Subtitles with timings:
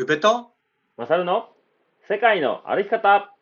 [0.00, 0.52] 宇部と
[0.96, 1.48] マサルの？
[2.08, 3.34] 世界の歩き方。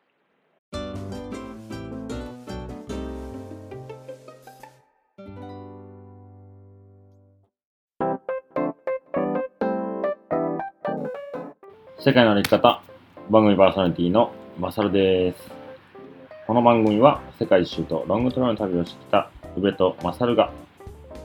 [11.99, 12.81] 世界の歩き方。
[13.29, 15.51] 番組パーソナリティのマサルです。
[16.47, 20.51] この番組は世界一周とロングトラの旅をしてきた宇部とマサルが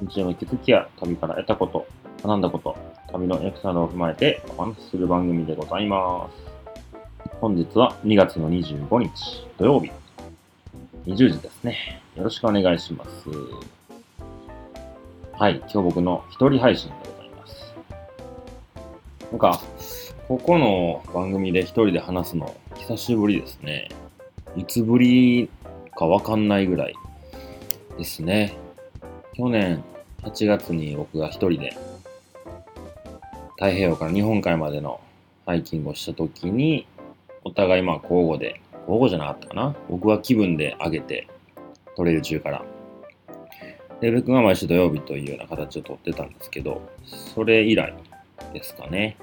[0.01, 1.87] 日常の気づきや旅から得たこと
[2.21, 2.75] 学んだこと
[3.11, 7.29] 旅のエピソードを踏まえてお話しする番組でございます。
[7.41, 9.91] 本日は2月の25日土曜日。
[11.05, 12.01] 20時ですね。
[12.15, 13.29] よろしくお願いします。
[15.33, 17.75] はい今日僕の一人配信でございます。
[19.29, 19.61] なんか
[20.29, 23.89] ここの番組で一人で話すの久しぶりですね。
[24.55, 25.49] いつぶり
[25.97, 26.95] かわかんないぐらい
[27.97, 28.55] ですね。
[29.33, 29.83] 去年
[30.23, 31.75] 8月に僕が一人で
[33.61, 34.99] 太平洋から日本海までの
[35.45, 36.87] ハイキングをした時に
[37.43, 39.75] お互いまあ交互で、交互じゃなかったかな。
[39.87, 41.27] 僕は気分で上げて
[41.95, 42.65] トレイル中から。
[43.99, 47.93] で、僕が毎週土曜日というような形をとってたんですけど、それ以来
[48.51, 49.15] ですかね。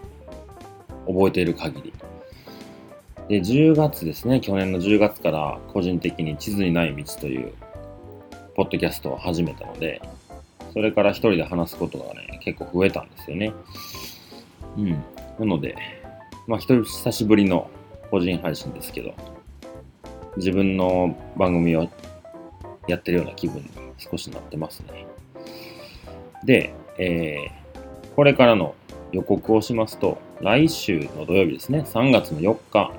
[1.08, 1.92] 覚えている限り。
[3.28, 7.54] で、10月ですね、去年の10月から個人的に地図にない道という
[8.54, 10.00] ポッドキャストを始めたので、
[10.72, 13.52] それから一人で話すことがね、結構増えたんですよね。
[14.77, 14.91] うん。
[15.38, 15.77] なので、
[16.47, 17.70] まあ一人久しぶりの
[18.11, 19.14] 個人配信ですけど、
[20.36, 21.88] 自分の番組を
[22.86, 25.06] やってるような気分に少しなってますね。
[26.44, 28.75] で、えー、これからの
[29.12, 32.92] 予告をしますと、来週の土曜日ですね、3月の4日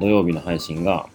[0.00, 1.06] 土曜日の配信が、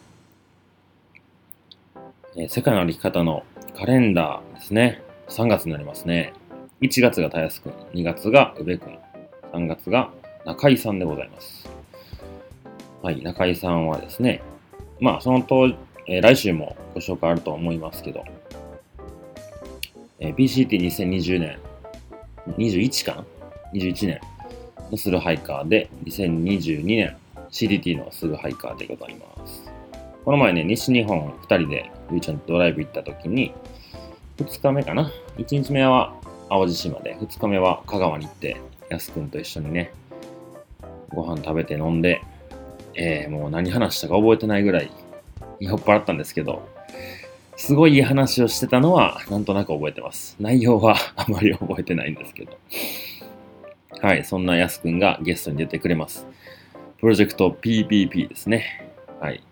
[2.36, 3.43] えー、世界の歩き方の
[3.75, 5.02] カレンダーですね。
[5.30, 6.33] 3月になりますね。
[6.81, 8.97] 1月がたやすくん、2月が宇部くん、
[9.53, 10.11] 3月が
[10.45, 11.69] 中井さんでございます。
[13.02, 14.42] はい、中井さんはですね、
[15.00, 15.67] まあ、その当、
[16.08, 18.23] えー、来週もご紹介あると思いますけど、
[20.20, 21.58] えー、PCT2020 年、
[22.58, 23.23] 21か
[23.73, 24.20] ?21 年
[24.92, 27.15] のスルハイカーで、2022年
[27.52, 29.71] CDT のスルハイカーでございます。
[30.26, 33.54] この前ね、西日本2人でゆうちゃんとドライブ行った時に、
[34.38, 36.14] 2日目かな ?1 日目は
[36.49, 38.58] 淡路島で、2日目は香川に行って、
[38.89, 39.92] やすくんと一緒にね、
[41.10, 42.22] ご飯食べて飲んで、
[42.95, 44.92] えー、もう何話したか覚えてないぐらい
[45.60, 46.67] 酔っ払ったんですけど、
[47.55, 50.36] すごいいい話をしてたのはなんとなく覚えてます。
[50.39, 52.58] 内容は あまり覚えてないんですけど。
[54.02, 56.26] はい、そんなやすくんがゲストに出てくれます。
[57.00, 58.89] プロジェクト PPP ですね。
[59.20, 59.44] はい。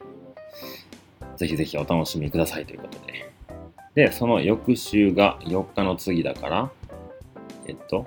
[1.36, 4.06] ぜひぜひお楽しみくださいということで。
[4.06, 6.72] で、その翌週が4日の次だから、
[7.68, 8.06] えっと、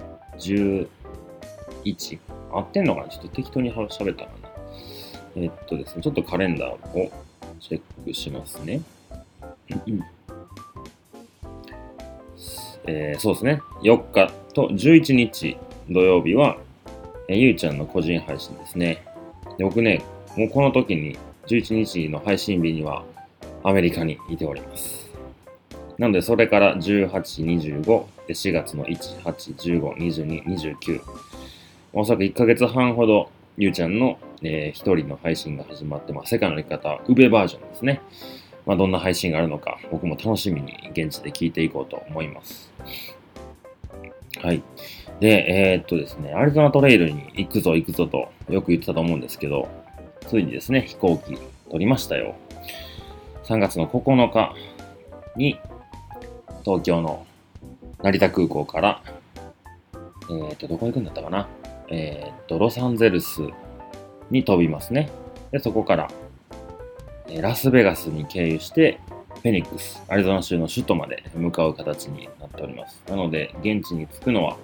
[1.84, 2.18] 11。
[2.52, 3.08] 合ってんのかな？
[3.08, 4.48] ちょっと適当に喋ったかな。
[5.36, 7.10] えっとですね、ちょっとカレンダーを
[7.60, 8.80] チェックしますね。
[12.86, 13.60] えー、そうですね。
[13.82, 15.56] 4日と11日
[15.88, 16.58] 土曜日は、
[17.28, 19.04] えー、ゆうちゃんの個人配信ですね。
[19.58, 20.02] で僕ね、
[20.36, 21.16] もうこの時に
[21.46, 23.04] 11日の配信日には
[23.62, 25.10] アメリカにいております。
[25.98, 31.00] なので、それから18、25、で4月の1、8、15、22、29、
[31.92, 38.00] おそらく1ヶ月半ほど、ゆうちゃんの、えー、一人の配信が始まって、まあ、世界の生き方、ウベバージョンですね。
[38.64, 42.72] まあ、どんな配信があるのか、僕も楽しみに現地で聞いていこうと思います。
[44.40, 44.62] はい。
[45.18, 49.68] で、えー、っとですね、アリゾナトレイルに行くぞ行くぞとよく言ってたと思うんですけど、
[50.28, 51.38] ついにですね、飛行機
[51.70, 52.36] 取りましたよ。
[53.44, 54.54] 3月の9日
[55.36, 55.58] に
[56.64, 57.26] 東京の
[58.02, 59.02] 成田空港から、
[60.30, 61.48] えー、っと、どこ行くんだったかな
[61.90, 63.42] えー、っと、ロサンゼルス
[64.30, 65.10] に飛びますね。
[65.50, 66.08] で、そこから、
[67.28, 69.00] えラスベガスに経由して、
[69.42, 73.02] フェニックス、アリゾナ州の首都まで向かう形になっております。
[73.08, 74.56] なので、現地に着くのは、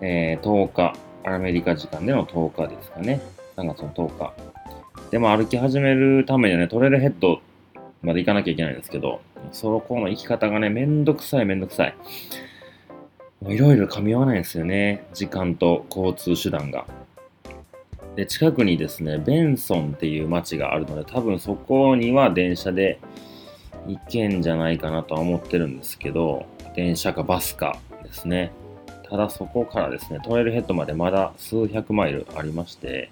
[0.00, 0.94] えー、10日、
[1.24, 3.20] アメリカ時間での10日ですかね。
[3.56, 4.32] 3月の10日。
[5.10, 7.40] でも歩き始めるためにはね、トレールヘッド
[8.02, 9.20] まで行かなきゃいけないんですけど、
[9.52, 11.94] そのこの行き方がね、めんどくさいめんどくさい。
[13.46, 15.04] いろいろ噛み合わないんですよね。
[15.12, 16.86] 時間と交通手段が。
[18.16, 22.98] で、近くにですね、ベンソンっていう街があるので、多分そこには電車で
[23.86, 28.52] 行けんじゃないかなとは思ってるんですけど、電車かバスかですね。
[29.08, 33.10] ただそこからですね、トレイルヘッドまでまだ数百マイルありまして、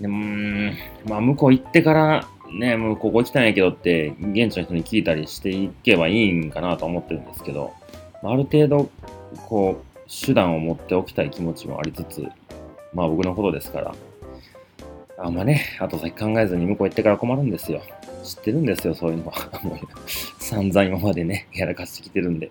[0.00, 0.72] でも、
[1.06, 7.72] まあ向こう行ってからね、もうここ来たんやけどって、現地の人に聞いたりしていけばいいんかなと思ってるんですけど、
[8.22, 8.90] ある程度、
[9.46, 12.26] こう、手段を持っておきたい気持ちもありつつ、
[12.94, 13.94] まあ僕のことですから、
[15.18, 17.82] あんまね、後先考えずに向こう行ってから困るんですよ。
[18.22, 19.60] 知ってるんですよ、そういうのは。
[19.62, 19.78] も う
[20.38, 22.50] 散々今までね、やらかしてきてるんで。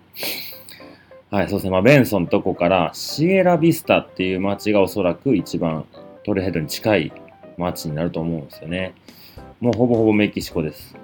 [1.30, 1.70] はい、そうですね。
[1.70, 5.84] まあ、ベンソンとこからシエラビスタっていう街がおそらく一番
[6.24, 7.12] トレヘッドに近い
[7.58, 8.94] 街になると思うんですよね。
[9.60, 10.94] もうほぼほぼメキシコです。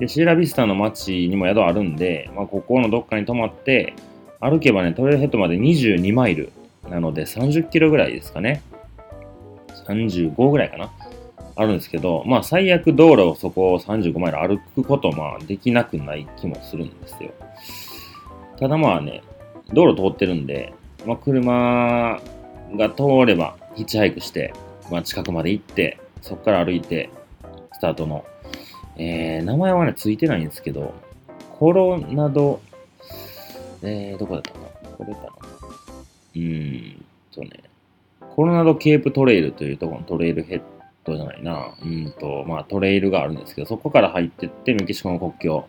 [0.00, 3.94] で、シエラビスタの街にも宿あるんで、まあ、ここのどっかに泊まって、
[4.40, 6.50] 歩けばね、トレイルヘッドまで22マイル
[6.88, 8.62] なので30キロぐらいですかね。
[9.86, 10.90] 35ぐらいかな。
[11.56, 17.30] あるんですけど、まあ最悪道路をそこを35マイル歩くことまあできなくない気もするんですよ。
[18.58, 19.22] ただまあね、
[19.74, 20.72] 道路通ってるんで、
[21.06, 22.18] まあ車
[22.76, 24.54] が通ればヒッチハイクして、
[24.90, 27.10] まあ近くまで行って、そこから歩いて、
[27.72, 28.24] スタートの、
[29.02, 30.92] えー、名前はね、ついてないんですけど、
[31.58, 32.60] コロナド、
[33.82, 34.90] えー、どこだったかな？
[34.90, 35.28] これかな？
[35.30, 37.50] うーんとね、
[38.36, 40.62] コロナドケープトレイルというところのトレイルヘッ
[41.04, 45.66] ドじゃないな、うんと、まあトレイルがあるんですけど、そこから入ってってメキシコの国境、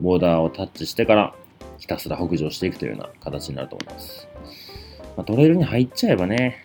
[0.00, 1.34] ボーダーをタッチしてから
[1.78, 4.28] ひたすら北上していくというような形になると思います。
[5.16, 6.64] まあ、トレイルに入っちゃえばね、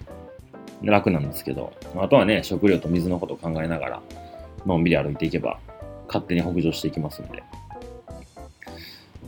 [0.83, 4.01] 楽なんですけど、あとはね、食料と水のことを考えながら、
[4.67, 5.59] のんびり歩いていけば、
[6.07, 7.43] 勝手に北上していきますんで。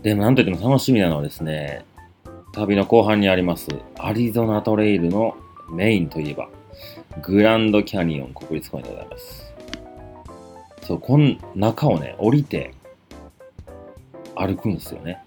[0.04, 1.84] でも、なんといっても楽しみなのはですね、
[2.54, 5.36] 旅の後半にあります、アリゾナトレイルの
[5.72, 6.50] メインといえば、
[7.22, 9.54] グランドキャニオン国立公園でございます。
[10.84, 12.74] そう、この中をね、降りて
[14.36, 15.20] 歩くんですよね。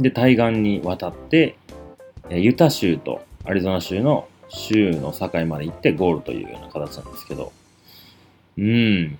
[0.00, 1.56] で、対岸に渡って、
[2.30, 7.52] ユタ州とアリゾナ州の州の境まで行ってゴールというような形なんですけど、
[8.56, 9.18] うん。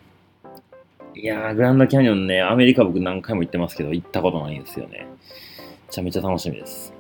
[1.21, 5.05] いやー、グランドキャニオンね、アメリカ僕何回も行ってますけど、行ったことないんですよね。
[5.89, 6.93] めちゃめちゃ楽しみです。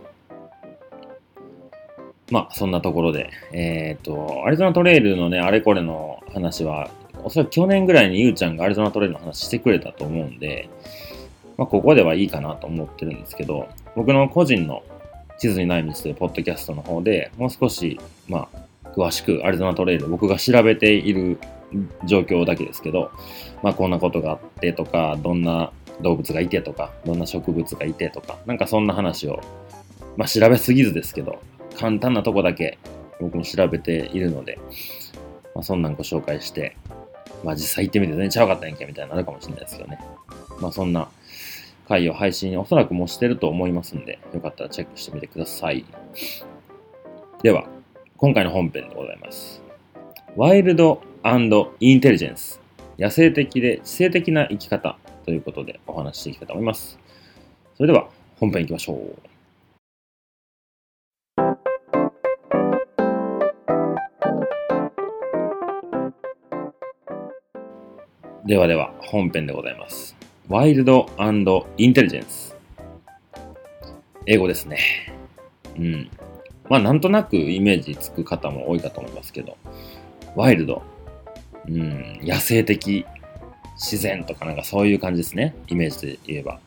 [2.32, 6.90] まあ、そんなところで、えっ、ー、と、アリゾナトレイルのね、あれこれの話は、
[7.22, 10.68] おそらく去年ぐらいにゆうちゃんがアリゾナトレイルの話してくれたと思うんで、
[11.56, 14.82] まあ、ここではいいかなと思ってるんですけど、僕の個人の
[15.38, 21.38] 地図にない道というポッドキャストの方でもう少し、まあ、詳しくアリゾナトレイル、僕が調べている
[22.04, 23.12] 状況だけですけど、
[23.62, 29.40] まあ、こんなことがあってとか、どんな動物がいてとか、どんな植物がいてとか、なんかそんな話を、
[30.16, 31.40] まあ、調べすぎずですけど、
[31.76, 32.78] 簡単なとこだけ
[33.20, 34.58] 僕も調べているので、
[35.54, 36.76] まあ、そんなんご紹介して、
[37.44, 39.98] まあ実際行ってみて全然ちゃうかったんやんけみたいになるかもしれないですけどね。
[40.60, 41.08] まあそんな
[41.88, 45.84] 回を配信おそらくもうしてると思いますんで、よかったらチェックしてみてください。
[47.42, 47.68] では、
[48.16, 49.62] 今回の本編でございます。
[50.36, 51.02] ワイルド
[51.80, 52.60] インテリジェンス。
[52.98, 56.98] 野生的で知性的な生き方ということでお話ししていきたいと思います。
[57.76, 58.08] それでは
[58.40, 59.28] 本編いきましょう。
[68.44, 70.16] ではでは、本編でございます。
[70.48, 71.06] ワイルド
[71.76, 72.56] インテリジェンス。
[74.26, 74.78] 英語ですね。
[75.76, 76.10] うん。
[76.70, 79.56] まあ、なんとなくイメージつく方も多いかと思いますけど、
[80.34, 80.82] ワイルド。
[81.68, 83.06] うん、野生的、
[83.76, 85.54] 自然とかなんかそういう感じですね。
[85.68, 86.60] イメージで言えば。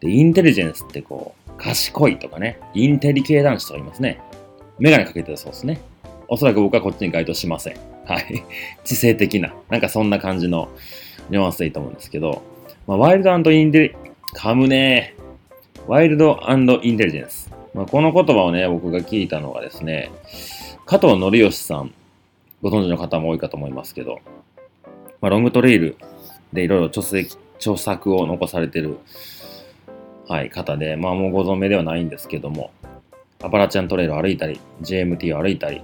[0.00, 4.20] で、インテリジェンスってこう、賢いとかね、インテリ系男子とかいますね。
[4.78, 5.80] メガネかけてたそうですね。
[6.28, 7.76] おそらく僕はこっちに該当しません。
[8.04, 8.44] はい。
[8.84, 10.68] 知性的な、なんかそんな感じの
[11.30, 12.42] ニュアンスでいいと思うんですけど、
[12.86, 13.94] まあ、ワイルドインテリ、
[14.34, 15.14] 噛むね
[15.86, 16.40] ワイルド
[16.82, 17.50] インテリジェンス。
[17.74, 20.10] まあ、この言葉をね、僕が聞いたのがですね、
[20.84, 21.92] 加藤則義さん、
[22.68, 24.18] ご存知の方も多いかと思いますけど、
[25.20, 25.96] まあ、ロングトレイル
[26.52, 28.98] でいろいろ著作を残されてる、
[30.26, 32.72] はい、方で、まあもうご存命ではないんですけども、
[33.40, 35.80] アパラチャントレイルを歩いたり、JMT を歩いたり、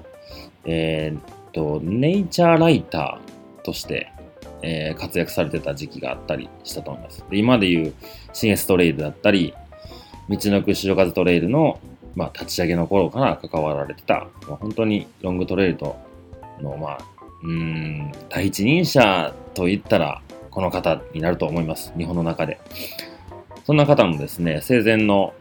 [0.65, 1.23] えー、っ
[1.53, 4.11] と、ネイチャーライターとして、
[4.63, 7.25] えー、活躍されてた時期があったりしたと思います。
[7.31, 7.95] で今でいう
[8.33, 9.55] CS トレイルだったり、
[10.29, 11.79] 道のく白風トレイルの、
[12.17, 16.11] まあ、立ち上げの頃から関わられてた、まあ、本当にロングトレイルと
[16.63, 16.99] の、まあ、
[17.43, 21.93] うん、第一人者と言ったら、この方になると思います。
[21.97, 22.61] 日本の中で。
[23.65, 25.35] そんな方のですね、生前の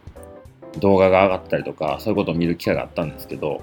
[0.78, 3.60] 動画が上がったりとか、そういうことを見る機会があったんですけど、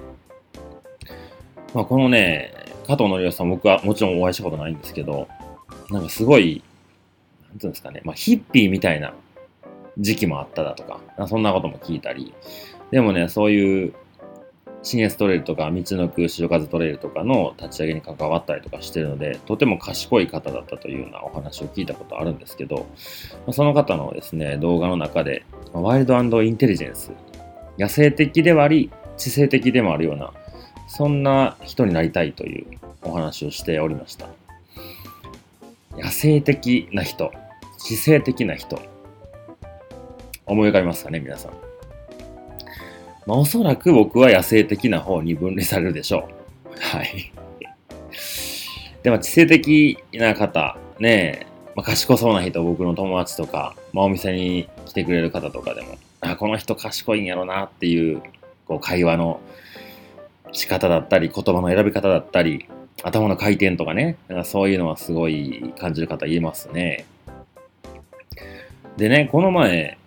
[1.74, 2.52] まあ、このね、
[2.86, 5.28] 加藤則義さん、僕はもちろんお会いしたことないんですけど、
[5.90, 6.62] なんかすごい、
[7.48, 9.12] なんていうんですかね、まあ、ヒッピーみたいな
[9.98, 12.32] 時期もあっただとか、そんなことも聞いたり、
[12.90, 13.94] でもね、そういう
[14.82, 22.86] シニアストレイルとか、道のく白風トレイルとかの立ち上げに関わったりとかしてるので、とても賢い方だったというようなお話を聞いたことあるんですけど、
[23.52, 27.12] その方のですね、動画の中で、ワイルドインテリジェンス、
[27.78, 30.32] 野生的ではあり、知性的でもあるような、
[30.88, 32.66] そんな人になりたいという
[33.02, 34.28] お話をしておりました。
[35.98, 37.30] 野生的な人、
[37.78, 38.80] 知性的な人、
[40.46, 41.69] 思い浮かびますかね、皆さん。
[43.30, 46.28] まあ、おそらく僕は野生的な方に分類されるでしょ
[46.66, 46.70] う。
[46.80, 47.32] はい。
[49.04, 51.46] でも、知性的な方、ね
[51.76, 58.20] まあ、賢そうな人、僕の友達とか、まあ、お店に来てくれる方とかでも、あ、この人賢いんやろなっていう、
[58.66, 59.38] こう、会話の
[60.50, 62.66] 仕方だったり、言葉の選び方だったり、
[63.04, 67.06] 頭の回転とかね、かそういうのはすごい感じる方いますね。
[68.96, 69.99] でね、この前、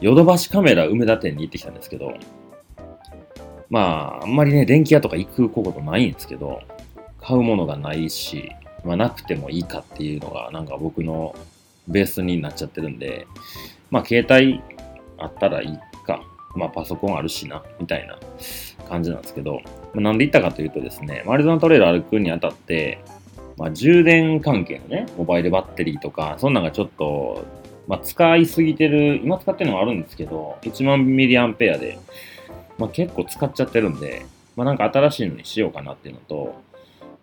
[0.00, 2.12] ヨドバシカメラ梅田店に行ってきたんですけど、
[3.70, 6.60] まあ、あんまりね、電気屋とか行くことないんですけど、
[7.20, 8.52] 買うものがないし、
[8.84, 11.34] まあ、なくてもいいかっていうのが、なんか僕の
[11.88, 13.26] ベースになっちゃってるんで、
[13.90, 14.60] まあ、携帯
[15.18, 16.22] あったらいいか、
[16.54, 18.18] まあ、パソコンあるしな、みたいな
[18.88, 19.60] 感じなんですけど、
[19.94, 23.02] まあ、なんで行ったかというとですね、アリゾナトレイル歩くにあたって、
[23.56, 27.44] まあ、充電関係のね、モバイルバッテリーとか、そんなんがちょっと、
[27.88, 31.98] まあ、使いすぎてる、今使ってるのもあるんですけど、1万ミリアンペアで、
[32.78, 34.26] まあ、結構使っちゃってるんで、
[34.56, 36.60] まあ、なんか新しいのにしようかなっていうのと、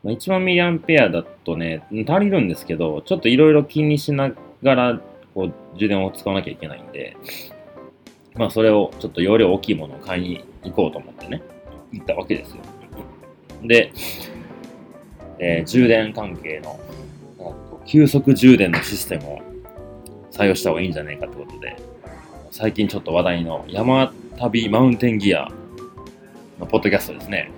[0.03, 4.31] まあ、1万ミリアンペアだとね、足りるんですけど、ちょっといろいろ気にしな
[4.63, 5.01] がら、
[5.33, 7.17] こう、充電を使わなきゃいけないんで、
[8.35, 11.41] まあ、それをちょっと容量大きいものを買いに行こうと思ってね、
[11.91, 12.57] 行ったわけですよ。
[13.63, 13.91] で、
[15.39, 16.79] えー、充電関係の、
[17.85, 19.39] 急速充電のシステムを
[20.33, 21.77] 採用した方がいいんじゃないかってことで、
[22.49, 25.47] 最近ちょっと話題の山旅マウンテンギア
[26.59, 27.51] のポッドキャストですね。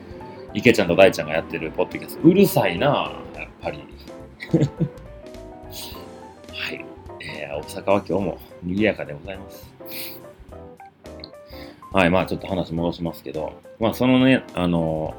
[0.54, 2.28] 池ちゃんと大ちゃんがやってるポッドキャスト。
[2.28, 3.80] うるさいなやっぱり。
[6.54, 6.86] はい。
[7.22, 9.74] えー、大阪は今日も賑やかでございます。
[11.94, 15.16] はい、まあちょっと話戻しますけど、まあそのね、あの、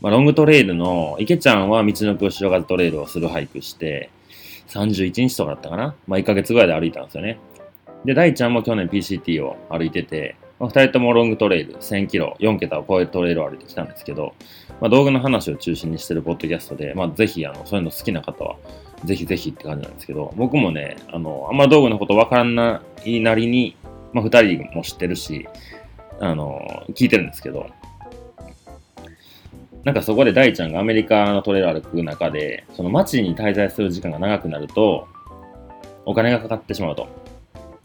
[0.00, 4.10] まあロングトレイルの、池ちゃんは道のく後ろ側トレイルをするハイクして、
[4.68, 5.94] 31日とかだったかな？
[6.06, 7.38] まあ1ヶ月ぐらいで歩いたんですよね。
[8.04, 14.34] で、大ちゃんも去年 PCT を歩いてて、まあ、2人ともロングトレイル、1000キロ、4桁を超えるトレイルを歩いてきたんですけど、
[14.80, 18.56] まあ、道具の話を中心にしてるポッドキャストで、まあ、ぜひ、あの、そういうの好きな方は、
[19.04, 23.76] ぜひぜひって感じなんですけど、僕もね、あの、あんま道具のことわからないなりに、
[24.12, 25.48] まあ、2人も知ってるし、
[26.20, 27.66] あの、聞いてるんですけど、
[29.84, 35.08] なんかそこで大ちゃんがアメリカのトレーラー歩く中で、その街に滞在する時間が長くなると、
[36.04, 37.08] お金がかかってしまうと。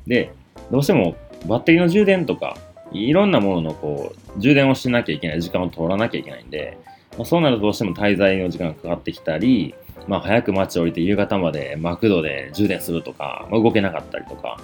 [0.06, 0.32] で、
[0.72, 1.16] どうしても
[1.48, 2.58] バッテリーの充電とか、
[2.92, 6.78] いろんなもののこう、充電をしなきゃいけない時間を取らなきゃいけないんで、
[7.18, 9.74] まあ、そうなるとどうしても滞在の時間がかかってきたり、
[10.08, 14.60] まあ、早く街を降りて夕方までマクドで充電するとか、まあ、動けなかったりとか、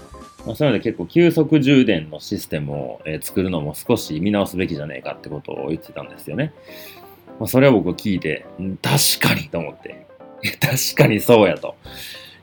[0.45, 6.53] まあ、そういうので結構急速充電のシステムを、えー、作るのも少し見直すべきじゃねえかってことを言ってたんですよね。
[7.39, 8.45] まあ、それを僕聞いて、
[8.81, 10.05] 確かに と思って、
[10.59, 11.75] 確かにそうやと。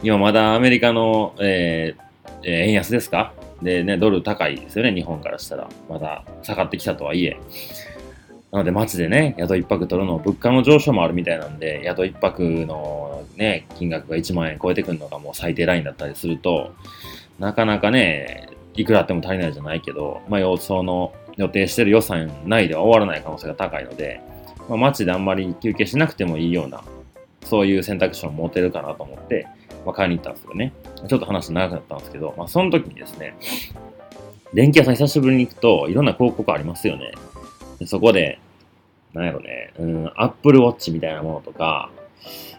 [0.03, 3.33] 今まだアメリカの、えー、円安ですか？
[3.63, 5.69] でね、ドル高いですよね、日本からしたら。
[5.89, 7.37] まだ下がってきたとはいえ。
[8.53, 16.73] なので街でね、宿一泊取るの、物価の上昇もあるみたいなんで、宿一泊のね、金額が1万円超えてくるのがもう最低ラインだったりすると、
[17.39, 24.21] なかなかね、いくらあっても足りないじゃないけど、まあ、予想の予定してる予算内では終わらない可能性が高いので、
[24.71, 26.85] まあ、街であんまり休憩しなくてもいいような、
[27.45, 29.49] そういう選択肢を持てるかなと思って、
[29.85, 30.73] まあ、買いに行ったんですよね。
[31.09, 33.35] ちょっと話長くなったんですけど、まあ、その時にですね、
[34.55, 37.11] 電気屋さん久しぶりに行くと、いろんな広告ありますよね。
[37.81, 38.39] でそこで、
[39.13, 41.91] なんやろね、うん、アップルウォッチみたいなものとか、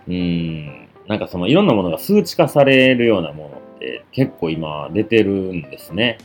[0.06, 6.18] うん、なんかそのいろんなものが数値化されるようなものって結構今出てるんですね。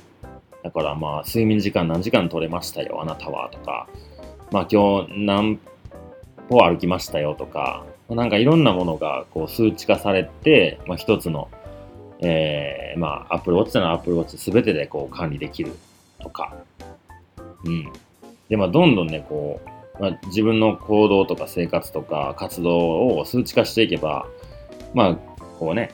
[0.64, 3.87] だからまあ睡眠時間何時間取れましたよ、あなたはとか、
[4.50, 5.61] まあ今日何
[6.49, 11.49] 歩歩きましたよとか、なんかいろんなものがこう数値化されて、まあ、一つの、
[12.21, 15.73] えー、まあ、アップルウォッチならアップルウォッチ全てでこう管理できる
[16.21, 16.55] とか、
[17.65, 17.93] うん。
[18.49, 19.61] で、まあ、どんどんね、こ
[19.99, 24.26] う、まあ、自分の行動とか生活とか活動を数値化していけば、
[24.95, 25.15] まあ、
[25.59, 25.91] こうね、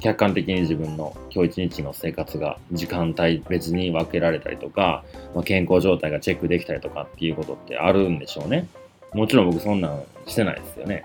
[0.00, 8.66] 客観的に自分の今日一日の生活が時間帯別に分けられたりとか、まあ、健康状態がチェックできたりとかっていうことってあるんでしょうね。
[9.14, 11.04] もちろん僕そんなんしてないですよね。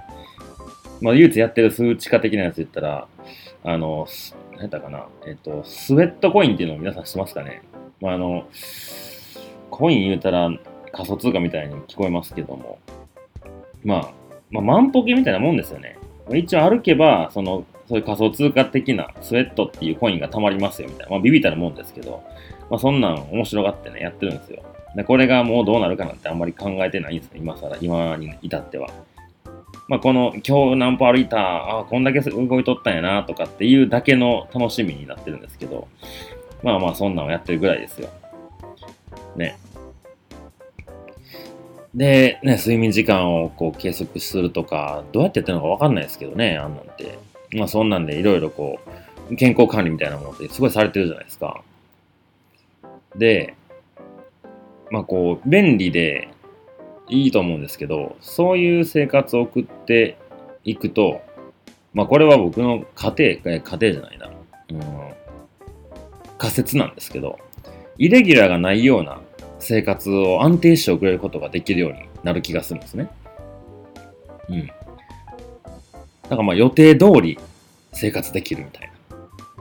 [1.02, 3.08] まあ、唯一やってる数値化的なやつ言ったら、
[3.64, 4.08] あの、
[4.54, 7.62] 何やったかな、えっと、スウェットコインっていうのを皆さん知ってますかね
[8.02, 8.48] まあ、あの、
[9.70, 10.50] コイン言うたら
[10.92, 12.80] 仮想通貨みたいに聞こえますけども、
[13.84, 14.12] まあ、
[14.52, 15.98] まあ、万歩計みたいなもんですよね。
[16.34, 21.12] 一応歩けば、その、そういう仮想通貨的なスウェットっていうコインが貯まりますよみたいな。
[21.12, 22.24] まあ、ビビたるもんですけど、
[22.70, 24.64] まあ、そんなん面白がってね、やってるんですよ。
[24.96, 28.90] でこれがもうどうなるかなんてあんまり考えてないんですよ、今更、今に至っては。
[29.88, 35.88] まあ、この今日何歩歩いた、ああ、こんだけ動いとったんやなとかっていうだけの楽しみになってるんですけど、
[36.62, 38.10] まあまあそんなんをやってるぐらいですよ。
[39.36, 39.58] ね。
[41.96, 47.18] で、ね、睡眠時間をこう計測するとか、どうやってやってるのかわかんないですけどね、あんなんて。
[47.54, 48.80] まあそんなんでいろいろこ
[49.32, 51.64] う、健康管理みたいなものってすごいされてるじゃないですか。
[53.16, 53.56] で、
[54.92, 56.30] まあこう、便利で
[57.10, 60.18] いいと思うんですけど、そういう生活を送って
[60.64, 61.22] いくと、
[61.94, 64.30] まあこれは僕の家庭、家庭じゃないな、
[64.72, 64.82] うん、
[66.38, 67.40] 仮説なんですけど、
[67.98, 69.20] イレギュラーがないような
[69.60, 73.10] 生活を安定して送れることができるようになる気がするんですね。
[74.50, 74.68] うん。
[74.68, 74.74] だ
[76.30, 77.38] からまあ予定通り
[77.92, 78.89] 生活できるみたいな。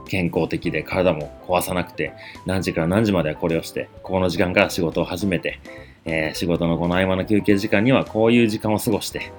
[0.08, 2.12] 健康的で体も壊さなくて、
[2.46, 5.60] 何時から何時まではこれをして、ここの時間から仕事を始めて、
[6.04, 9.30] えー、仕事のこの合間の休憩時間にはこういう時間を過ごして、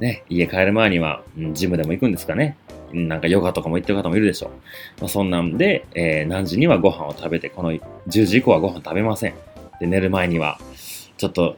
[0.00, 2.56] ね、家帰る前には、うん、ジムでも行くんですかね。
[2.92, 4.50] なんかヨガとかも行ってる方もいるでしょう。
[5.00, 7.80] まあ、そんなんで、えー、何時にはご飯を食べて、この10
[8.26, 9.34] 時以降はご飯食べません。
[9.80, 10.58] で、寝る前には、
[11.16, 11.56] ちょっと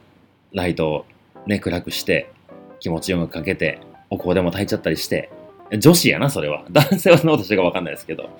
[0.52, 1.06] ライトを
[1.46, 2.30] ね、暗くして、
[2.80, 5.30] 気持ちよくかけて、お香でも炊いちゃったりして、
[5.72, 6.64] 女子やな、それは。
[6.70, 8.30] 男性はそのことしてかわかんないですけど。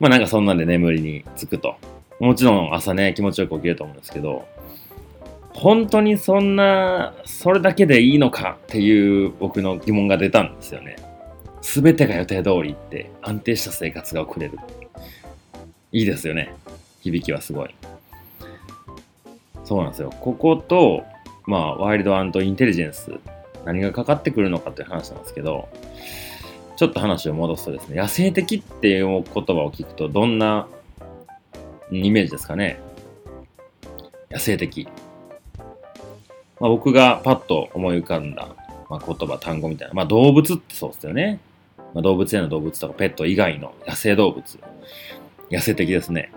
[0.00, 1.76] まあなんかそんなんで眠りにつくと。
[2.20, 4.46] もちろん朝ね、気持ちよく起きると思うんですけど、
[5.52, 10.96] 本当にそんな、それだけでいいのかっていう僕の疑問が出たんですよね。
[11.62, 14.58] すべてが予定通りって安定した生活が送れる。
[15.92, 16.52] いいですよね。
[17.00, 17.74] 響きはすごい。
[19.64, 20.12] そうなんですよ。
[20.20, 21.04] ここと、
[21.46, 23.12] まあ、ワイルドインテリジェンス、
[23.64, 25.68] 何がかかってくるのかっていう話なんですけど、
[26.76, 30.66] ちょっと話を戻すとですね、野生的っていう言葉を聞くと、どんな
[31.90, 32.80] イメージですかね。
[34.30, 34.88] 野生的。
[36.58, 38.48] まあ、僕がパッと思い浮かんだ、
[38.90, 39.94] まあ、言葉、単語みたいな。
[39.94, 41.38] まあ、動物ってそうですよね。
[41.94, 44.42] まあ、動物園の動物とかペット以外の野生動物。
[45.50, 46.32] 野生的ですね。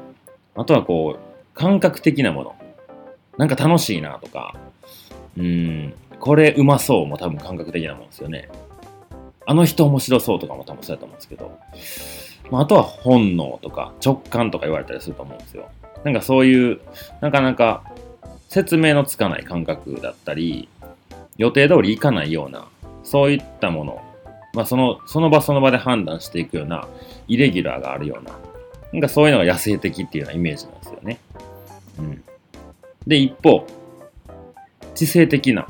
[0.56, 2.56] あとはこう、感覚的なもの。
[3.38, 4.56] なんか楽しいなとか、
[5.38, 8.50] うん、これうまそうも多分感覚的なもんですよね。
[9.50, 11.58] あの人面白そうとかも多分そうやと思うんですけど、
[12.52, 15.70] まあ、あとは本能とか直感とか言われたりすると思うんですよ。
[16.04, 16.82] なんかそういう、
[17.22, 17.84] なかなか
[18.50, 20.68] 説明のつかない感覚だったり、
[21.38, 22.68] 予定通りいかないような、
[23.04, 24.02] そういったもの、
[24.54, 26.86] まあその、その場その場で判断していくような、
[27.30, 28.38] イレギュラーがあるような、
[28.92, 31.20] なんかそういうのが野生的っていうようなイメージなんですよね。
[32.00, 32.24] うん。
[33.06, 33.66] で、一方、
[34.94, 35.68] 知性的な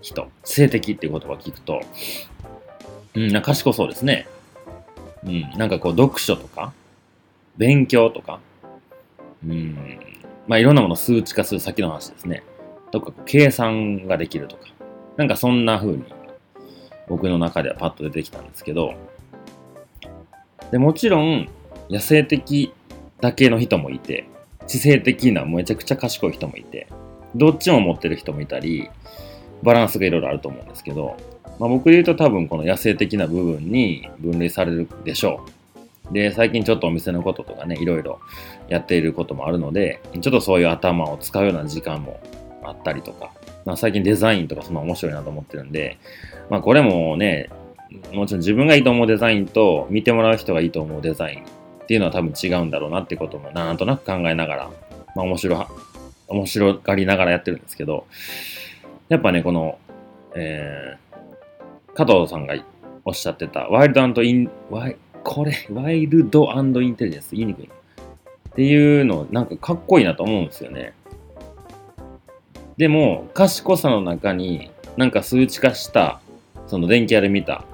[0.00, 1.80] 人、知性的っていう言葉を聞くと、
[3.14, 4.26] うん、な賢そうですね。
[5.24, 6.72] うん、なんかこう、読書とか、
[7.56, 8.40] 勉強とか、
[9.46, 9.76] うん、
[10.46, 12.42] まあいろんなものを数値化する先の話ですね。
[12.90, 14.62] とか、計算ができるとか、
[15.16, 16.04] なんかそんな風に、
[17.08, 18.94] 僕の中ではパッと出てきたんですけど、
[20.70, 21.48] で、もちろん、
[21.90, 22.72] 野生的
[23.20, 24.26] だけの人もいて、
[24.66, 26.88] 知性的なめちゃくちゃ賢い人もいて、
[27.34, 28.88] どっちも持ってる人もいたり、
[29.62, 31.16] バランスがいろいろあると思うんですけど、
[31.58, 35.44] まあ、僕で言うと多分この野生的な部分に分類されるでしょ
[36.10, 36.12] う。
[36.12, 38.20] で、最近ちょっとお店のこととかね、いろいろ
[38.68, 42.20] やっていることもあるので、ちょっとそういう頭を使うような時間も
[42.62, 43.30] あったりとか、
[43.64, 45.98] まあ、最近デザインとかそんな面白いなと思ってるんで、
[46.50, 47.48] まあこれもね、
[48.12, 51.44] もちろん自分がいいと思うデザインと見てもらう人がいいと思うデザイン
[51.84, 54.70] っていうのは多分違うんだろうなってこともなんとなく考えながら、
[55.14, 55.66] まあ面白、
[56.28, 58.06] 面白がりながらやってるんですけど、
[59.08, 59.78] やっぱね、この、
[60.34, 61.03] えー、
[61.94, 62.54] 加藤さんが
[63.04, 67.70] おっしゃってた、ワイルドイン、ワイ、これ、ワイルドインテリジェンス、言いにくい。
[68.50, 70.92] っていうの、なんかかっこいいなと思うんですよね。
[72.76, 76.20] でも、賢さの中に、なんか数値化した、
[76.66, 77.64] その電気屋で見た、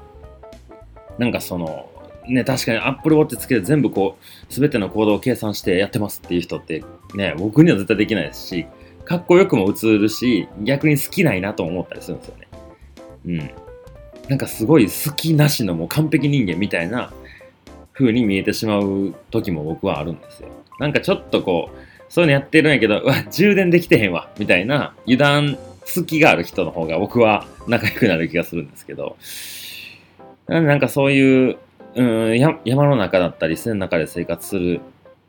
[1.18, 1.88] なんかその、
[2.26, 8.66] ね、確かに Apple Watch つけて全部こう、すべての行動を計算してやってますっていう人って、ね、僕には絶対できないですし、
[9.04, 12.48] かっこよくも映るし、逆に好きないなと思ったりするんですよね。
[13.26, 13.50] うん
[14.30, 17.12] なんかすごい好きなしのもう完璧人間みたいな
[17.92, 20.48] 風に見えてしまう時も僕はあるんですよ。
[20.78, 25.58] なんかちょっとこう、そういうのやってるんやけど、うわ、充電できてへんわ、みたいな油断
[25.96, 29.16] 好きがある人の方が僕は仲良くなる気がするんですけど、
[30.46, 31.58] なんかそういう
[31.96, 34.80] うん山の中だったり、自然の中で生活する、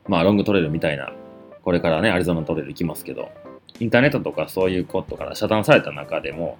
[0.06, 1.12] まあ、ロングトレイルみたいな、
[1.64, 3.30] これからね、アリゾナトレイル行きますけど、
[3.80, 6.56] インターネットとかそういうことから遮断された中でも、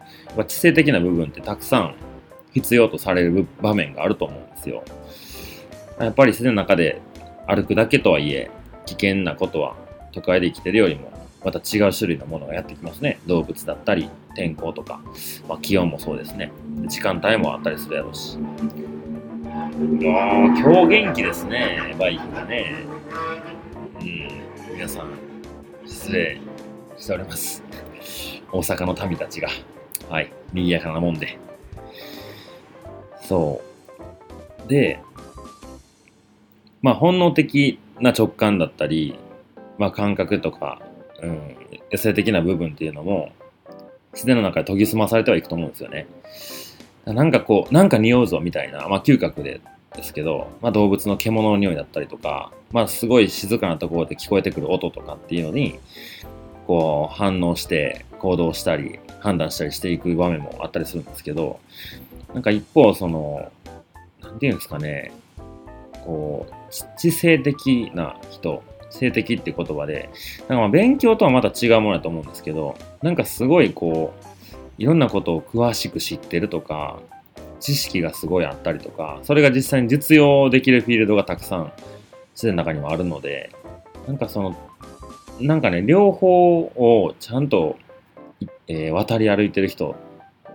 [0.49, 1.95] 知性的な部分ってたくさん
[2.53, 4.85] 必要とされる場面があると思うんですよ。
[5.99, 7.01] やっぱり自然の中で
[7.47, 8.51] 歩くだけとはいえ、
[8.87, 9.77] 危険なことは
[10.13, 11.13] 都会で生きてるよりも
[11.45, 13.19] また違う種類のものがやってきますね。
[13.27, 15.01] 動物だったり、天候とか、
[15.49, 16.53] まあ、気温もそうですね。
[16.87, 18.39] 時間帯もあったりするやろうし。
[18.39, 22.75] うわあ今日元気ですね、バイクがね。
[24.01, 25.09] うん、皆さん、
[25.85, 26.41] 失礼
[26.97, 27.63] しております。
[28.53, 29.49] 大阪の民たちが、
[30.09, 31.39] はい、賑やかなもんで。
[33.23, 33.61] そ
[34.67, 34.69] う。
[34.69, 35.01] で、
[36.83, 39.17] まあ本能的な直感だったり、
[39.79, 40.83] まあ感覚とか、
[41.23, 41.57] うん、
[41.91, 43.33] 野生的な部分っていうのも、
[44.13, 46.07] 自然の中で研ぎ澄まされてはいくと思うんですよね。
[47.07, 49.61] なんかこう、なんか匂うぞみたいな、まあ嗅覚で
[49.95, 55.79] ですけど、まあ動物の獣の匂いだったりとか、まあすごい静かなところで聞こえてくる音とかっていうのに、
[56.67, 61.61] こう反応して行動したり判断したりしていく場面もあったりするんですけど、
[62.35, 63.51] なんか一方その、
[64.23, 65.13] なんていうんですかね、
[66.05, 74.25] こう、知性的な人性的って言葉で、なんかまあ勉強とはまた違うものだと思うんですけど、なんかすごいこう、
[74.79, 77.01] いろんなことを詳しく知ってるとか、
[77.61, 81.73] 知識がすごいあったりとか、それが実際に実用できるフィールドがたくさん
[82.33, 83.51] 自然の中にはあるので、
[84.07, 84.57] なんかその、
[85.41, 87.77] なんかね、両方をちゃんと、
[88.69, 89.95] えー、渡り歩いてる人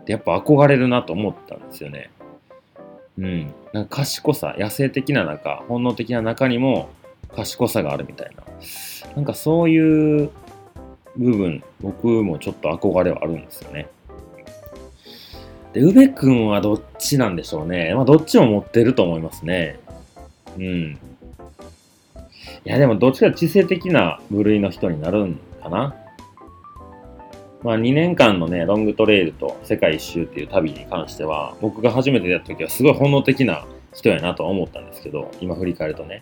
[0.07, 2.09] ってやっぱ憧れるなと思ったんですよね。
[3.17, 3.53] うん。
[3.73, 6.89] なんか賢さ、野生的な中、本能的な中にも、
[7.35, 8.43] 賢さがあるみたいな。
[9.17, 10.29] なんかそういう
[11.17, 13.89] 部分、僕もちょっと憧れはあるんですよね。
[15.73, 17.93] で、宇部君はどっちなんでしょうね。
[17.93, 19.77] まあ、どっちも持ってると思いますね。
[20.57, 20.63] うん。
[20.63, 20.97] い
[22.63, 25.95] や、でもどっちか知性的な部類の人になるんかな。
[27.63, 36.21] まあ、2年間のね、ロングトレイルと世界一周っていう旅に関しては、僕が初めてやった時はすごい本能的な人やなとは思ったんですけど、今振り返るとね。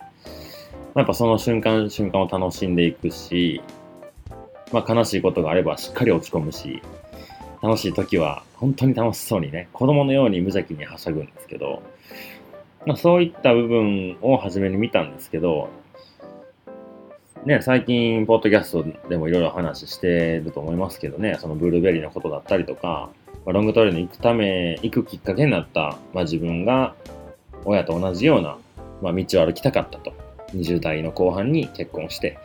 [0.94, 3.60] まあ、やっぱその瞬間瞬間を楽しんでいくし、
[4.72, 6.82] まあ、悲しいことがあればしっかり落ち込むし、
[7.62, 11.82] 楽しい時は本当に楽しそうにね、子供のように無邪気にはしゃぐんですけど、
[12.86, 15.68] まあ、そういった部分を初めに見たんですけど、
[17.46, 23.08] ね、最近、ポッドキャストでもいろいろ話してると思いますけどね、そのブルーベリーのことだったりとか、
[23.44, 26.96] まあ、ロングトレイルに行くため、行くきっかけになった、まあ、自分が
[27.64, 28.58] 親と同じような、
[29.00, 30.12] まあ、道を歩きたかったと。
[30.56, 32.36] 20代の後半に結婚して、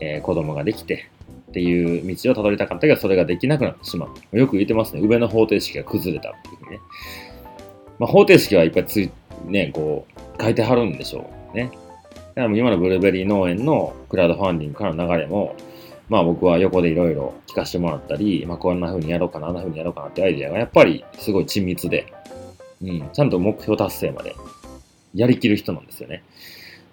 [0.00, 1.08] えー、子供ができて
[1.50, 4.38] っていう道をたどりたかったけど、それができなくなってしまう。
[4.38, 5.00] よく言ってますね。
[5.00, 6.80] 上の方程式が崩れたっていうふうにね。
[7.98, 9.10] まあ、方程式はいっぱいつい、
[9.46, 10.06] ね、こ
[10.38, 11.70] う、書いてはるんでしょうね。
[12.42, 15.54] から今のブルーベリー農園のクラウドファンディングからの流れも、
[16.08, 22.12] まあ僕は横でいろいろ聞かせてもらったり、まあこんな風にやろうかな、あんな風にやろうかなってアイデアがやっぱりすごい緻密で、
[22.82, 24.34] うん、ちゃんと目標達成まで
[25.14, 26.22] やりきる人なんですよね。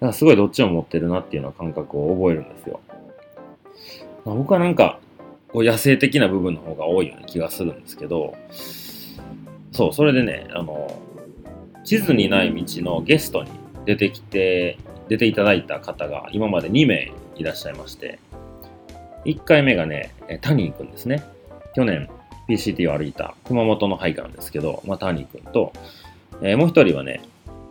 [0.00, 2.80] からすごいどっちも持ってるなっていうのは感覚を覚えるんですよ。
[4.24, 4.98] まあ、僕はなんか、
[5.48, 8.34] こう野生的な部分の方が多いような気がするんですけど、
[9.72, 11.00] そう、それでね、あの、
[11.84, 13.50] 地図にない道のゲストに
[13.84, 14.78] 出てきて、
[15.08, 18.18] 出ていただいた方が今まで2名いらっしゃいまして、
[19.24, 21.24] 1回目がね、谷くんですね。
[21.74, 22.08] 去年
[22.48, 25.72] PCT を歩いた熊本のハイカなんですけど、まあ、谷くんと、
[26.40, 27.22] えー、もう1人はね、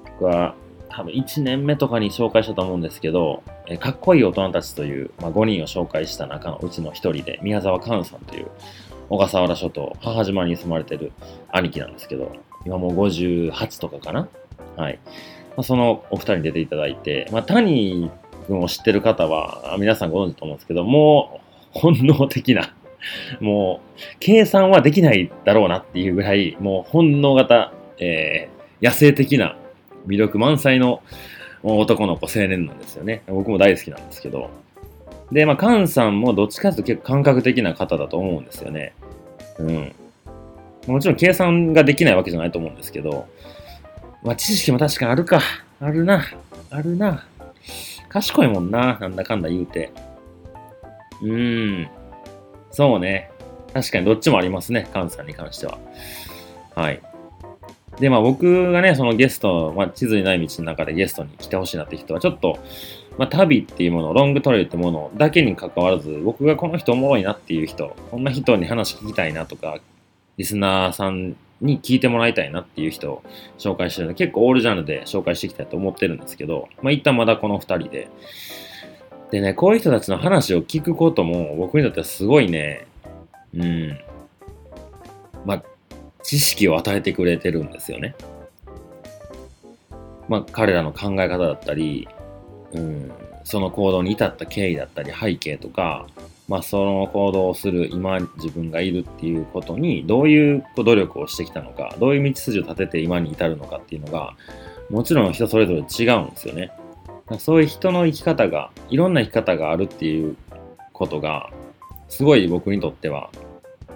[0.04, 0.56] 僕は
[0.90, 8.48] 多分1年目とかに紹介したと思うんですけど、えかっこいい大人たちという、まあ、5人を紹介した中のうちの1人で、宮沢寛さんという
[9.10, 11.12] 小笠原諸島、母島に住まれてる
[11.52, 14.28] 兄貴なんですけど、今もう58とかかな
[14.78, 15.00] はい。
[15.58, 18.12] まあ、そのお二人に出ていただいて、まあ、谷
[18.48, 21.42] 君を知ってる方は、皆さんご存知と思うんですけど、も
[21.76, 22.74] う本能的な、
[23.40, 29.56] もう計算はできないだろうなっていうぐらい、もう本能型、えー、野生的な
[30.08, 31.02] 魅力満載の
[31.64, 33.24] 男の子青年なんですよね。
[33.28, 34.50] 僕も大好きなんですけど。
[35.32, 38.94] で、まあ、カンさんもどっちかというと結構感覚的な方だと思うんですよね。
[39.58, 39.92] うん。
[40.88, 43.28] もちろん計算ができないわけじゃないと思うんですけど、
[44.26, 45.40] まあ、知識も確かにあるか。
[45.80, 46.26] あるな。
[46.72, 47.28] あるな。
[48.10, 48.98] 賢いもんな。
[49.00, 49.92] なんだかんだ言うて。
[51.22, 51.90] うーん。
[52.72, 53.30] そうね。
[53.72, 54.90] 確かにどっちもありますね。
[54.92, 55.78] カンさんに関しては。
[56.74, 57.02] はい。
[58.00, 62.58] で、まあ僕がね、そのゲスト、まあ地図にない道の中でゲストに来てほしいなって人は、ちょっと、
[63.20, 69.78] まあ旅っていうもの、ロングトレイルってものだけに関わらず、僕がこの人おもろいなっていう人、こんな人に話聞きたいなとか、
[70.38, 73.24] リスナーさんに聞いてもらいたいなっていう人を
[73.58, 78.08] 紹介してるので、結構オールジャンルで紹介していきたいと思ってるんですけど、まあ一旦まだこの二人で。
[79.32, 82.86] でね、こういう人たちの話を聞くことも僕にとってはすごいね、
[83.56, 84.00] うん、
[85.46, 85.64] まあ
[86.24, 88.16] 知識を与えてくれてるんですよね。
[90.28, 92.08] まあ、彼らの考え方だったり、
[92.74, 93.12] うん、
[93.44, 96.08] その行動に至った経緯だったり、背景とか、
[96.48, 104.36] まあ、その行動をする今自分がいるっていうことにどういう努力をしてきたのかどういう道筋を立てて今に至るのかっていうのが
[104.92, 106.72] もちろん人それぞれ違うんですよね
[107.40, 110.38] そういう人の生き方がいろんな生き方があるっていう
[110.94, 111.50] ことが
[112.10, 113.32] すごい僕にとっては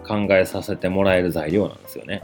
[0.03, 2.23] 考えさせてもらえる材料なんですよね。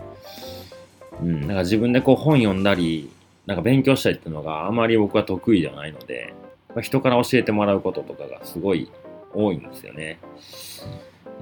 [1.21, 3.11] うん、なんか自分でこう本読んだり、
[3.45, 6.33] なんか勉強したりっていうのがあまり僕は得意ではないので、
[6.69, 8.91] まあ、人から教えてもらうこととかがすごい
[9.35, 10.19] 多いんですよね。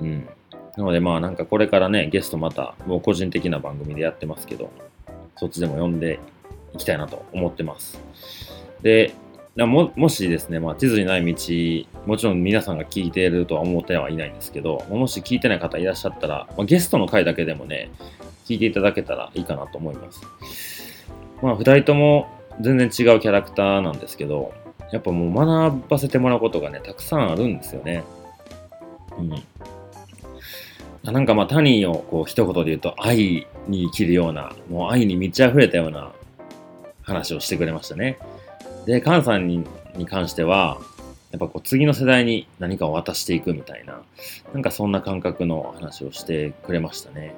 [0.01, 0.29] うん。
[0.77, 4.71] なのでまあなんかこれからね、ゲストまた、もう個人的な番組でやってますけど、
[5.35, 6.19] そっちでも呼んで
[6.73, 7.99] いきたいなと思ってます。
[8.81, 9.13] で、
[9.55, 17.91] ももしですね、まあ、地図にない道、もちろん皆さんが聞いているとは思ってはいないんですけど、もし聞いてない方いらっしゃったら、まあ、ゲストの回だけでもね、
[18.45, 20.21] 聞いていただけたらいいかなと思います。
[21.43, 22.27] まあ、二人とも
[22.61, 24.53] 全然違うキャラクターなんですけど、
[24.93, 28.03] やっぱもう学ばせてもらうことがね、たくさんあるんですよね。
[29.17, 31.13] うん。
[31.13, 36.11] なんかまあ、タニーをこう一言で言うと、愛に生きるような、もう愛に満ち溢れたような
[37.01, 38.19] 話をしてくれましたね。
[38.85, 39.65] で、カンさんに
[39.97, 40.79] に関しては、
[41.31, 44.01] やっぱこう次の世代に何かを渡していくみたいな、
[44.53, 47.33] なんかそんな感覚の話をしてくれましたね。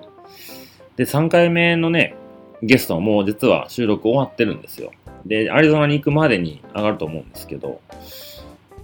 [0.97, 2.15] で、3回目のね、
[2.61, 4.91] ゲストはもう実は収録終わってるんですよ。
[5.25, 7.81] で、アリゾナに行くまでに上がると思うんですけど、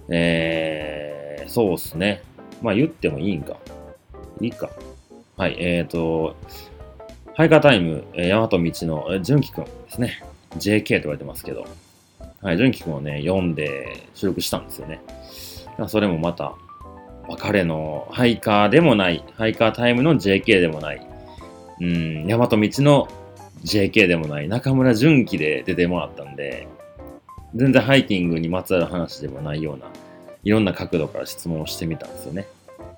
[0.08, 2.22] えー、そうっすね。
[2.60, 3.56] まあ言ってもいいんか。
[4.40, 4.70] いいか。
[5.36, 6.36] はい、え、ー、と、
[7.34, 10.22] ハイカータイム、ヤマト道の純喜くんですね。
[10.58, 11.64] JK と言われてますけど、
[12.42, 15.00] はい、純喜くんをね、読んで収録したんですよね。
[15.88, 16.54] それもまた、
[17.28, 21.06] まあ、彼のハイカーでもない、ハイカータイムの JK でもない、
[21.80, 23.08] うん、大和道の
[23.64, 26.66] JK でもない、中村純喜で出てもらったんで、
[27.54, 29.86] 全然ハイキングにまつわる話でもないような、
[30.42, 32.46] いろんな角度から質問をしてみたんですよね。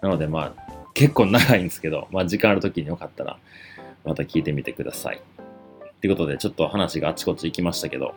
[0.01, 3.39] なのでまあ、結構長いんですけど、まあ時間ある時によかったら、
[4.05, 5.21] また聞いてみてください。
[6.01, 8.15] ということで、ちょっと話があちこち行きましたけど、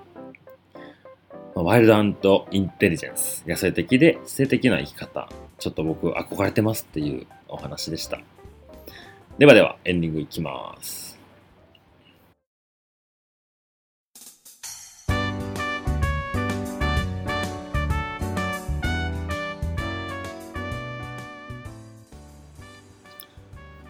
[1.55, 3.43] ワイルドインテリジェンス。
[3.47, 5.27] 野生的で性的な生き方。
[5.57, 8.19] ちょっと僕憧れてますっていうお話でした。
[9.39, 11.16] ではでは、エンディングいきます。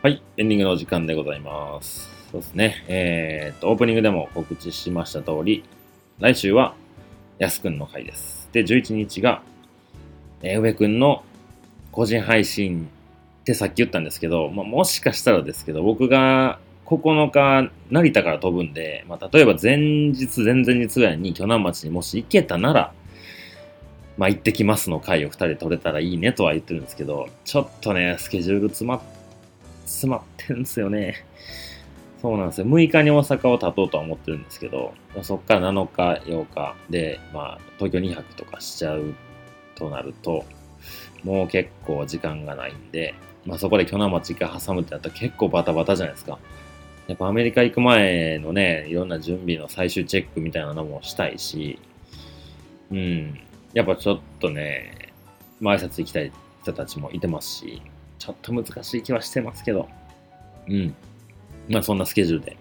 [0.07, 2.09] はい、エンディングのお時間でございます。
[2.31, 2.85] そうですね。
[2.87, 5.65] えー、っと、オープニングでも告知しました通り、
[6.19, 6.75] 来週は
[7.39, 8.47] やすくんの回です。
[8.53, 9.41] で、11日が、
[10.41, 11.25] えー、上くんの
[11.91, 12.87] 個人配信
[13.41, 22.93] ってさっき言ったんですけど、まあ、もしかしたらですけど、僕が9日、成田から飛ぶんで、まあ、例えば前日、前々日ぐらいに鋸南町にもし行けたなら、
[24.17, 29.16] まあ、行ってきますの回を2人取れたらいいねとは言ってるんですけど、ちょっとね、スケジュール詰まって、
[29.87, 31.25] 詰まってるんですよね。
[32.21, 32.67] そうなんですよ。
[32.67, 39.13] 6日に大阪を立とうとは思ってるんですけど、そっから7日、8日で、まあ、東京2泊とかしちゃう
[39.75, 40.45] となると、
[41.23, 43.13] もう結構時間がないんで、
[43.45, 46.37] まあそこで巨南町一回挟むってなったら結構バタバタじゃないですか。
[47.07, 51.79] やっぱアメリカ行く前のね、いろんな準備の最終チェックみたいなのもしたいし、
[52.91, 53.39] うん、
[53.73, 55.13] やっぱちょっとね、
[55.61, 56.31] まあ挨拶行きたい
[56.63, 57.81] 人たちもいてますし、
[58.19, 59.87] ちょっと難しい気はしてますけど、
[60.67, 60.95] うん。
[61.69, 62.57] まあそんなスケジュールで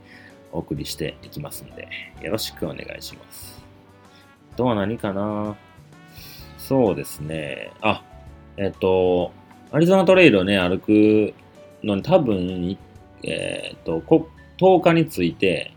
[0.52, 1.88] お送りしていきますんで、
[2.20, 3.62] よろしくお願いします。
[4.54, 5.56] あとは何かな？
[6.58, 7.70] そうですね。
[7.80, 8.02] あ、
[8.56, 9.32] えっと、
[9.70, 11.34] アリゾナトレイルをね、歩く
[11.84, 12.76] のに多分、
[13.22, 14.00] えっと、
[14.58, 15.72] 10日について、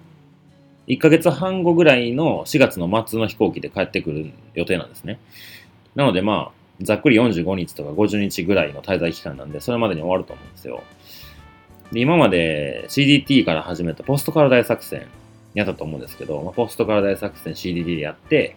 [0.87, 5.19] 1ヶ月半後ぐらいの4月の末の飛行機で帰ってくる予定なんですね。
[5.93, 10.83] なのでまあ、ざっくり45日とか50日ぐらいの滞在期間なんで、それまでに終わると思うんですよ。
[11.91, 15.07] で今まで CDT から始めたポストカラ大作戦
[15.55, 18.55] やったと思うんですけど、まあ、ポストカラ大作戦 CDT でやって、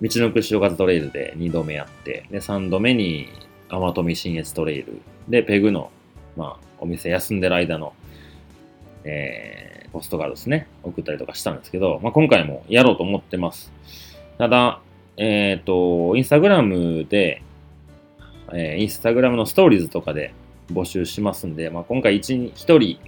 [0.00, 3.28] 道のく潮風トレイルで2度目やって、で、3度目に
[3.68, 5.90] 天富新越トレイルで、ペグの、
[6.36, 7.94] まあ、お店休んでる間の、
[9.04, 13.72] えー、ポストカードですね、送ったりとかしたんですけど、まあ、今回もやろうと思ってます。
[14.38, 14.80] ただ、
[15.22, 17.42] えっ、ー、と、インスタグラムで、
[18.54, 20.32] えー、インスタグラムのストーリーズとかで
[20.72, 22.98] 募集しますんで、まあ、今回 1, 1人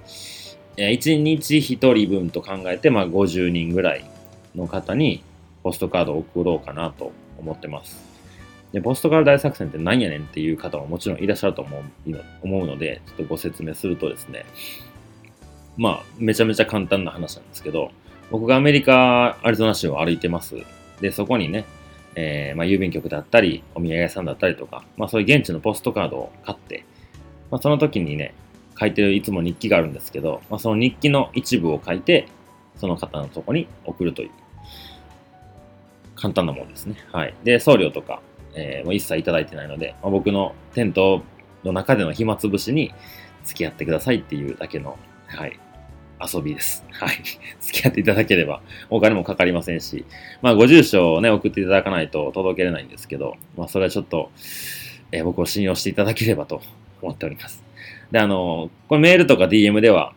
[0.77, 4.05] え、1日1人分と考えて、まあ、50人ぐらい
[4.55, 5.23] の方に
[5.63, 7.99] ポストカードを送ろうかなと思ってます。
[8.75, 14.45] で、ポストカード大作戦って何やねんっていう方ももちろんいらっしゃると思う思うので、ちょっとご説明するとですね、
[15.79, 17.91] まあ、めちゃめちゃ簡単な話なんですけど、
[18.31, 20.57] 僕がアメリカ、アリゾナ州を歩いてます。
[21.01, 21.65] で、そこにね、
[22.15, 26.85] えー、まあ、郵便局だったり、お土産屋さんだったりとか、まあ、そういう現地のポストカードを買って、
[27.51, 28.35] まあ、その時にね、
[28.79, 32.29] 書いてるいつも日記があるんですけど、まあ、その日記の一部を書いて、
[32.77, 34.31] その方のとこに送るという、
[36.17, 36.97] 簡単なものですね。
[37.13, 37.35] はい。
[37.45, 38.21] で、送料とか、
[38.55, 41.23] えー、もう一切いただいてないので、まあ、僕のテント
[41.65, 42.93] の中での暇つぶしに
[43.45, 45.59] 付き合ってくださいっていうだけの、はい、
[46.23, 46.85] 遊びです。
[46.91, 47.17] はい。
[47.61, 50.05] 付き合っていただければお金もかかりませんし、
[50.41, 54.31] まあ、ご住所をね、送っていただかないと届けれないんですけど、まあ、それはちょっと、
[55.13, 56.63] えー、僕を信用していただければと
[57.01, 57.63] 思っております。
[58.11, 60.13] で、あの、これメールとか DM では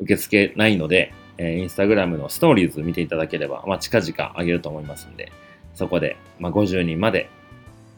[0.00, 5.32] 受け付けないので、えー、インスタグラムのストーリーズ見ていただければ、まあ、近々あげると思いますんで、
[5.74, 7.28] そこで、まあ、50人まで、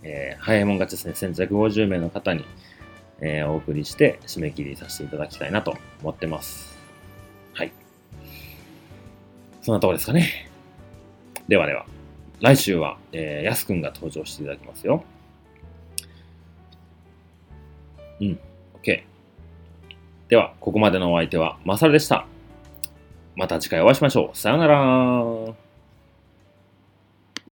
[0.02, 2.44] えー、早いもん勝ちですね、先着50名の方に、
[3.20, 6.77] えー、お送りして締め切りさせていただきたいなと思ってます。
[9.68, 10.48] そんなとこですかね。
[11.46, 11.84] ではでは、
[12.40, 15.04] 来週は、えー、やすくんが登場していただきますよ。
[18.18, 18.40] うん、
[18.82, 19.02] OK。
[20.30, 22.26] では、ここまでのお相手は、まさるでした。
[23.36, 24.38] また次回お会いしましょう。
[24.38, 25.67] さようなら。